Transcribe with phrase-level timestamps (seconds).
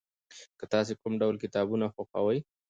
[0.71, 2.39] تاسې کوم ډول کتابونه خوښوئ؟